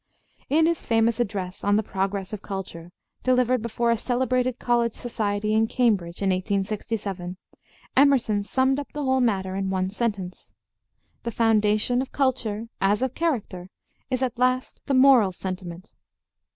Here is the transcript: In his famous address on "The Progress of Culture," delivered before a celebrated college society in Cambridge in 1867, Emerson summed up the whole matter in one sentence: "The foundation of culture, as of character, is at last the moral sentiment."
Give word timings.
In 0.49 0.65
his 0.65 0.81
famous 0.81 1.19
address 1.19 1.63
on 1.63 1.75
"The 1.75 1.83
Progress 1.83 2.33
of 2.33 2.41
Culture," 2.41 2.89
delivered 3.21 3.61
before 3.61 3.91
a 3.91 3.97
celebrated 3.97 4.57
college 4.57 4.95
society 4.95 5.53
in 5.53 5.67
Cambridge 5.67 6.23
in 6.23 6.31
1867, 6.31 7.37
Emerson 7.95 8.41
summed 8.41 8.79
up 8.79 8.91
the 8.93 9.03
whole 9.03 9.21
matter 9.21 9.55
in 9.55 9.69
one 9.69 9.91
sentence: 9.91 10.55
"The 11.21 11.29
foundation 11.29 12.01
of 12.01 12.11
culture, 12.11 12.65
as 12.81 13.03
of 13.03 13.13
character, 13.13 13.69
is 14.09 14.23
at 14.23 14.39
last 14.39 14.81
the 14.87 14.95
moral 14.95 15.31
sentiment." 15.31 15.93